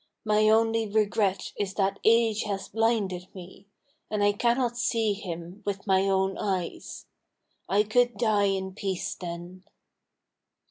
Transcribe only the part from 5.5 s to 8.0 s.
with my own eyes. I